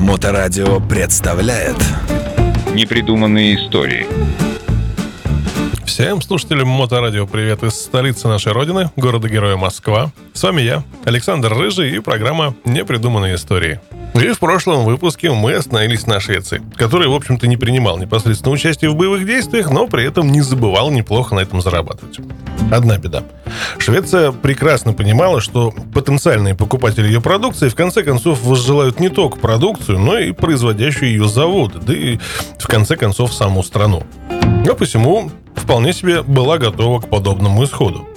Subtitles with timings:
[0.00, 1.76] Моторадио представляет
[2.74, 4.06] Непридуманные истории
[5.84, 10.10] Всем слушателям Моторадио привет из столицы нашей родины, города-героя Москва.
[10.32, 13.78] С вами я, Александр Рыжий и программа «Непридуманные истории».
[14.14, 18.90] И в прошлом выпуске мы остановились на Швеции, который, в общем-то, не принимал непосредственно участие
[18.90, 22.20] в боевых действиях, но при этом не забывал неплохо на этом зарабатывать.
[22.70, 23.24] Одна беда.
[23.78, 29.98] Швеция прекрасно понимала, что потенциальные покупатели ее продукции в конце концов возжелают не только продукцию,
[29.98, 32.18] но и производящие ее заводы, да и
[32.58, 34.04] в конце концов саму страну.
[34.68, 38.08] А посему вполне себе была готова к подобному исходу.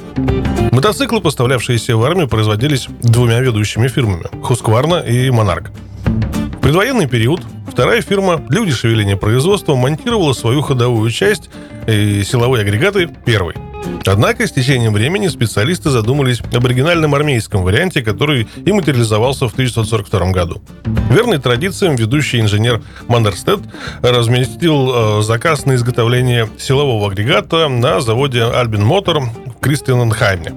[0.71, 5.71] Мотоциклы, поставлявшиеся в армию, производились двумя ведущими фирмами– Хускварна и Монарк.
[6.05, 11.49] В предвоенный период вторая фирма для удешевления производства монтировала свою ходовую часть
[11.87, 13.55] и силовые агрегаты первой.
[14.05, 20.31] Однако с течением времени специалисты задумались об оригинальном армейском варианте, который и материализовался в 1942
[20.31, 20.61] году.
[21.09, 23.59] Верный традициям ведущий инженер Мандерстед
[24.01, 30.55] разместил э, заказ на изготовление силового агрегата на заводе Альбин Мотор в Кристианенхайме.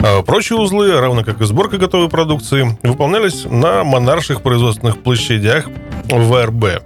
[0.00, 5.66] А прочие узлы, равно как и сборка готовой продукции, выполнялись на монарших производственных площадях
[6.08, 6.82] ВРБ.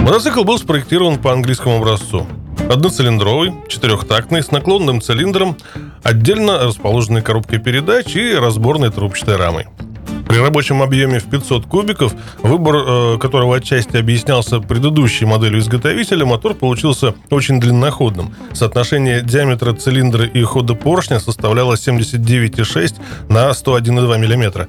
[0.00, 2.26] Мотоцикл был спроектирован по английскому образцу.
[2.68, 5.56] Одноцилиндровый, четырехтактный, с наклонным цилиндром,
[6.02, 9.66] отдельно расположенной коробкой передач и разборной трубчатой рамой.
[10.30, 12.14] При рабочем объеме в 500 кубиков,
[12.44, 18.32] выбор э, которого отчасти объяснялся предыдущей моделью изготовителя, мотор получился очень длинноходным.
[18.52, 22.94] Соотношение диаметра цилиндра и хода поршня составляло 79,6
[23.28, 24.68] на 101,2 мм.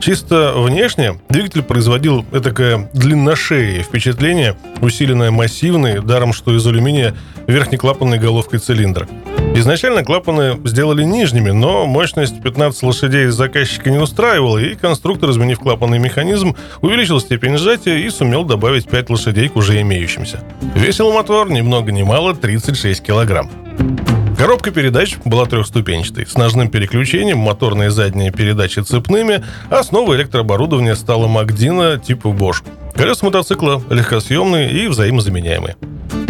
[0.00, 7.16] Чисто внешне двигатель производил этакое длинношеее впечатление, усиленное массивной, даром что из алюминия,
[7.48, 9.08] верхнеклапанной головкой цилиндра.
[9.54, 15.98] Изначально клапаны сделали нижними, но мощность 15 лошадей заказчика не устраивала, и конструктор, изменив клапанный
[15.98, 20.40] механизм, увеличил степень сжатия и сумел добавить 5 лошадей к уже имеющимся.
[20.74, 23.50] Весил мотор ни много ни мало 36 килограмм.
[24.38, 31.28] Коробка передач была трехступенчатой, с ножным переключением, моторные задние передачи цепными, а основой электрооборудования стала
[31.28, 32.64] Магдина типа Bosch.
[32.94, 35.76] Колеса мотоцикла легкосъемные и взаимозаменяемые.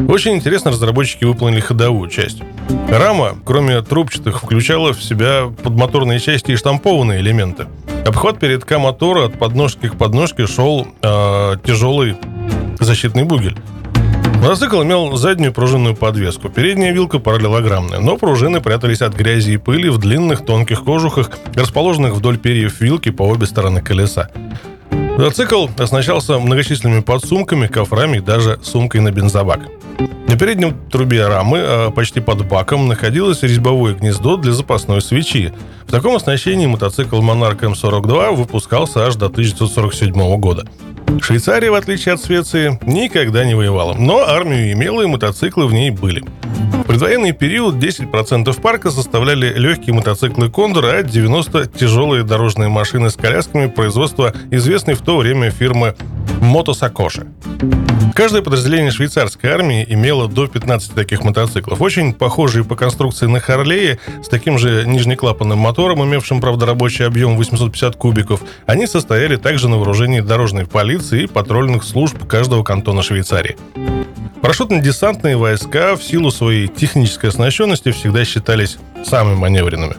[0.08, 2.38] Очень интересно разработчики выполнили ходовую часть.
[2.88, 7.66] Рама, кроме трубчатых, включала в себя подмоторные части и штампованные элементы.
[8.06, 12.16] Обхват передка мотора от подножки к подножке шел э, тяжелый
[12.80, 13.56] защитный бугель.
[14.42, 16.48] Мотоцикл имел заднюю пружинную подвеску.
[16.48, 22.14] Передняя вилка параллелограммная, но пружины прятались от грязи и пыли в длинных тонких кожухах, расположенных
[22.14, 24.30] вдоль перьев вилки по обе стороны колеса.
[24.90, 29.60] Мотоцикл оснащался многочисленными подсумками, кофрами и даже сумкой на бензобак.
[30.28, 35.52] На переднем трубе рамы, а почти под баком, находилось резьбовое гнездо для запасной свечи.
[35.86, 40.66] В таком оснащении мотоцикл Monarch M42 выпускался аж до 1947 года.
[41.20, 45.90] Швейцария, в отличие от Швеции, никогда не воевала, но армию имела и мотоциклы в ней
[45.90, 46.24] были.
[46.82, 53.14] В предвоенный период 10% парка составляли легкие мотоциклы «Кондор», а 90%– тяжелые дорожные машины с
[53.14, 55.94] колясками производства известной в то время фирмы
[56.40, 57.26] «Мотосакоши».
[58.14, 61.80] Каждое подразделение швейцарской армии имело до 15 таких мотоциклов.
[61.80, 67.36] Очень похожие по конструкции на Харлее, с таким же нижнеклапанным мотором, имевшим, правда, рабочий объем
[67.36, 68.42] 850 кубиков.
[68.66, 73.56] Они состояли также на вооружении дорожной полиции и патрульных служб каждого кантона Швейцарии.
[74.42, 79.94] Парашютно-десантные войска в силу своей технической оснащенности всегда считались самыми маневренными.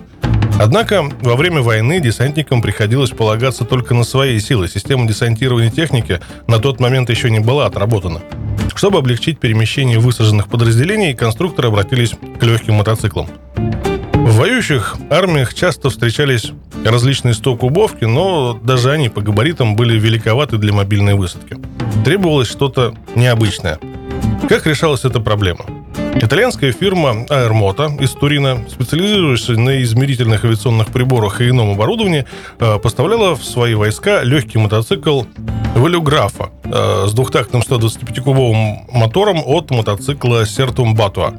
[0.59, 4.67] Однако во время войны десантникам приходилось полагаться только на свои силы.
[4.67, 8.21] Система десантирования техники на тот момент еще не была отработана.
[8.75, 13.27] Чтобы облегчить перемещение высаженных подразделений, конструкторы обратились к легким мотоциклам.
[13.55, 16.51] В воюющих армиях часто встречались
[16.85, 21.57] различные стокубовки, но даже они по габаритам были великоваты для мобильной высадки.
[22.05, 23.79] Требовалось что-то необычное–
[24.49, 25.65] как решалась эта проблема?
[26.23, 32.25] Итальянская фирма Aermoto из Турина, специализирующаяся на измерительных авиационных приборах и ином оборудовании,
[32.61, 35.23] э, поставляла в свои войска легкий мотоцикл
[35.75, 41.37] Валюграфа э, с двухтактным 125-кубовым мотором от мотоцикла Sertum Batua.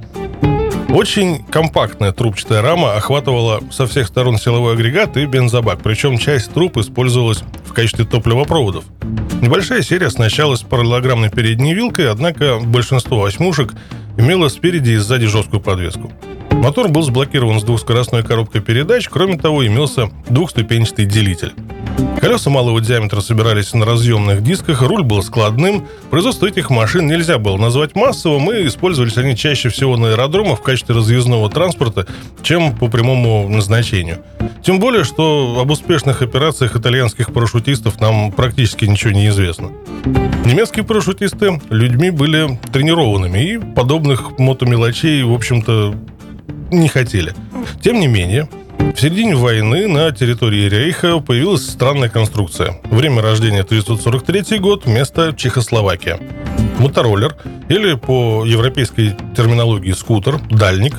[0.95, 6.77] Очень компактная трубчатая рама охватывала со всех сторон силовой агрегат и бензобак, причем часть труб
[6.77, 8.85] использовалась в качестве топливопроводов.
[9.41, 13.75] Небольшая серия оснащалась параллелограммной передней вилкой, однако большинство восьмушек
[14.17, 16.13] имело спереди и сзади жесткую подвеску.
[16.51, 21.53] Мотор был сблокирован с двухскоростной коробкой передач, кроме того, имелся двухступенчатый делитель.
[22.21, 25.87] Колеса малого диаметра собирались на разъемных дисках, руль был складным.
[26.11, 30.63] Производство этих машин нельзя было назвать массовым, и использовались они чаще всего на аэродромах в
[30.63, 32.07] качестве разъездного транспорта,
[32.43, 34.21] чем по прямому назначению.
[34.63, 39.71] Тем более, что об успешных операциях итальянских парашютистов нам практически ничего не известно.
[40.47, 45.95] Немецкие парашютисты людьми были тренированными и подобных мотомелочей, в общем-то,
[46.71, 47.35] не хотели.
[47.83, 48.49] Тем не менее,
[48.93, 52.81] в середине войны на территории Рейха появилась странная конструкция.
[52.91, 56.21] Время рождения 1943 год, место Чехословакия.
[56.79, 57.37] Мотороллер,
[57.69, 60.95] или по европейской терминологии скутер, дальник,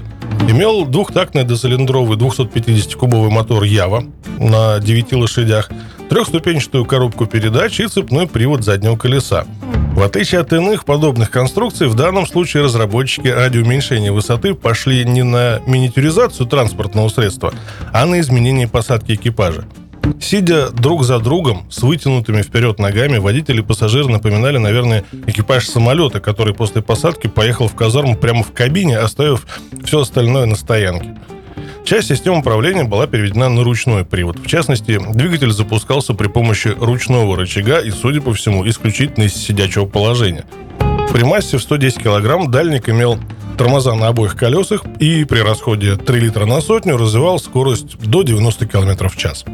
[0.49, 4.05] имел двухтактный доцилиндровый 250-кубовый мотор Ява
[4.39, 5.69] на 9 лошадях,
[6.09, 9.45] трехступенчатую коробку передач и цепной привод заднего колеса.
[9.95, 15.23] В отличие от иных подобных конструкций, в данном случае разработчики ради уменьшения высоты пошли не
[15.23, 17.53] на миниатюризацию транспортного средства,
[17.93, 19.63] а на изменение посадки экипажа.
[20.19, 26.19] Сидя друг за другом с вытянутыми вперед ногами, водители и пассажиры напоминали, наверное, экипаж самолета,
[26.19, 29.47] который после посадки поехал в казарму прямо в кабине, оставив
[29.85, 31.15] все остальное на стоянке.
[31.85, 34.39] Часть системы управления была переведена на ручной привод.
[34.39, 39.85] В частности, двигатель запускался при помощи ручного рычага и, судя по всему, исключительно из сидячего
[39.85, 40.45] положения.
[41.13, 43.19] При массе в 110 кг дальник имел
[43.55, 48.65] тормоза на обоих колесах и при расходе 3 литра на сотню развивал скорость до 90
[48.65, 49.45] км в час.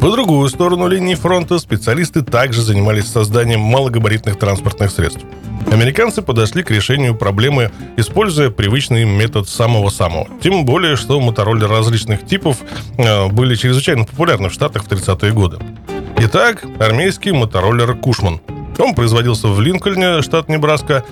[0.00, 5.20] По другую сторону линии фронта специалисты также занимались созданием малогабаритных транспортных средств–
[5.70, 10.28] Американцы подошли к решению проблемы, используя привычный метод самого-самого.
[10.42, 12.58] Тем более, что мотороллеры различных типов
[12.96, 15.58] э, были чрезвычайно популярны в Штатах в 30-е годы.
[16.18, 18.40] Итак, армейский мотороллер «Кушман».
[18.78, 21.04] Он производился в Линкольне, штат Небраска,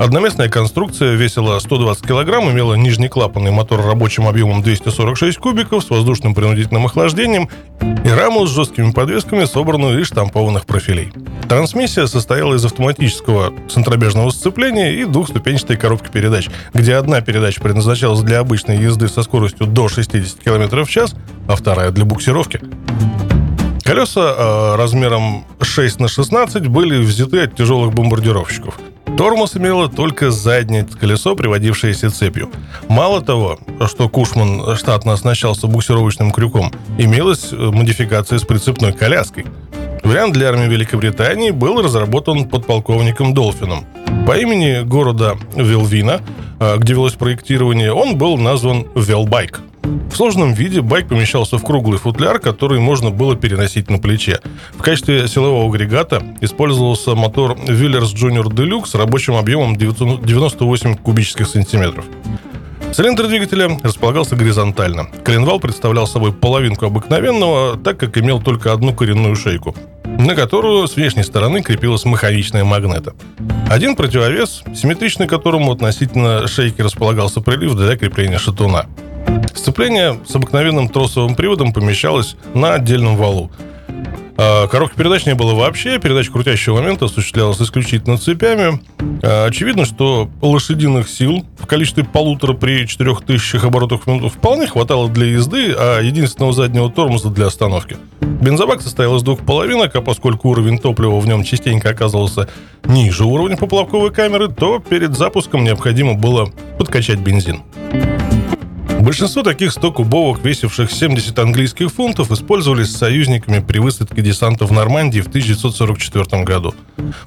[0.00, 6.86] Одноместная конструкция весила 120 килограмм, имела нижнеклапанный мотор рабочим объемом 246 кубиков с воздушным принудительным
[6.86, 7.48] охлаждением
[8.04, 11.12] и раму с жесткими подвесками, собранную из штампованных профилей.
[11.48, 18.40] Трансмиссия состояла из автоматического центробежного сцепления и двухступенчатой коробки передач, где одна передача предназначалась для
[18.40, 21.14] обычной езды со скоростью до 60 км в час,
[21.46, 22.60] а вторая для буксировки.
[23.84, 28.74] Колеса э, размером 6 на 16 были взяты от тяжелых бомбардировщиков–
[29.16, 32.50] Тормоз имело только заднее колесо, приводившееся цепью.
[32.88, 39.46] Мало того, что Кушман штатно оснащался буксировочным крюком, имелась э, модификация с прицепной коляской.
[40.02, 43.84] Вариант для армии Великобритании был разработан подполковником Долфином.
[44.26, 46.20] По имени города Велвина,
[46.58, 51.98] э, где велось проектирование, он был назван Велбайк– в сложном виде байк помещался в круглый
[51.98, 54.40] футляр, который можно было переносить на плече.
[54.72, 62.04] В качестве силового агрегата использовался мотор Willers Junior Deluxe с рабочим объемом 98 кубических сантиметров.
[62.92, 65.08] Цилиндр двигателя располагался горизонтально.
[65.24, 70.94] Коленвал представлял собой половинку обыкновенного, так как имел только одну коренную шейку, на которую с
[70.94, 73.14] внешней стороны крепилась маховичная магнета.
[73.68, 78.86] Один противовес, симметричный которому относительно шейки располагался прилив для крепления шатуна–
[79.54, 83.50] Сцепление с обыкновенным тросовым приводом помещалось на отдельном валу.
[84.36, 88.80] А, коробки передач не было вообще, передача крутящего момента осуществлялась исключительно цепями.
[89.22, 95.08] А, очевидно, что лошадиных сил в количестве полутора при 4000 оборотах в минуту вполне хватало
[95.08, 97.96] для езды, а единственного заднего тормоза для остановки.
[98.20, 102.48] Бензобак состоял из двух половинок, а поскольку уровень топлива в нем частенько оказывался
[102.84, 107.62] ниже уровня поплавковой камеры, то перед запуском необходимо было подкачать бензин.
[109.04, 115.26] Большинство таких 100-кубовок, весивших 70 английских фунтов, использовались союзниками при высадке десанта в Нормандии в
[115.26, 116.74] 1944 году.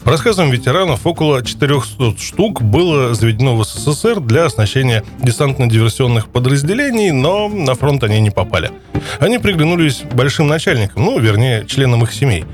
[0.04, 7.48] По рассказам ветеранов, около 400 штук было заведено в СССР для оснащения десантно-диверсионных подразделений, но
[7.48, 8.72] на фронт они не попали.
[9.20, 12.46] Они приглянулись большим начальникам, ну, вернее, членам их семей.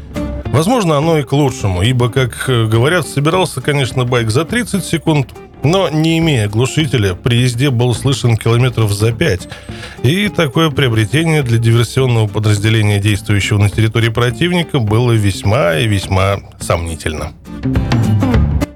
[0.47, 5.29] Возможно, оно и к лучшему, ибо, как говорят, собирался, конечно, байк за 30 секунд,
[5.63, 9.47] но не имея глушителя, при езде был слышен километров за пять.
[10.03, 17.33] И такое приобретение для диверсионного подразделения, действующего на территории противника, было весьма и весьма сомнительно.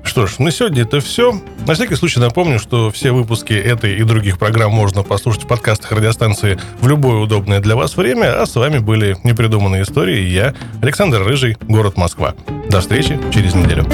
[0.03, 1.39] Что ж, на сегодня это все.
[1.67, 5.91] На всякий случай напомню, что все выпуски этой и других программ можно послушать в подкастах
[5.91, 8.41] радиостанции в любое удобное для вас время.
[8.41, 12.33] А с вами были «Непридуманные истории» и я, Александр Рыжий, город Москва.
[12.69, 13.85] До встречи через неделю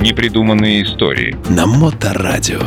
[0.00, 1.36] непридуманные истории.
[1.48, 2.60] На Моторадио.